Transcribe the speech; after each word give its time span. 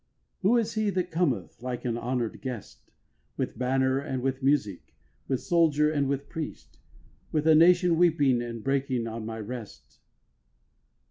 6. 0.37 0.41
Who 0.41 0.57
is 0.57 0.73
he 0.73 0.89
that 0.89 1.11
cometh, 1.11 1.61
like 1.61 1.85
an 1.85 1.95
honour'd 1.95 2.41
guest, 2.41 2.89
With 3.37 3.59
banner 3.59 3.99
and 3.99 4.23
with 4.23 4.41
music, 4.41 4.95
with 5.27 5.41
soldier 5.41 5.91
and 5.91 6.07
with 6.09 6.27
priest, 6.27 6.79
With 7.31 7.45
a 7.45 7.53
nation 7.53 7.97
weeping, 7.99 8.41
and 8.41 8.63
breaking 8.63 9.05
on 9.05 9.27
my 9.27 9.39
rest? 9.39 9.99